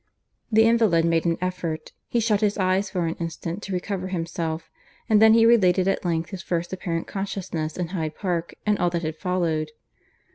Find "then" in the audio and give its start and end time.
5.21-5.35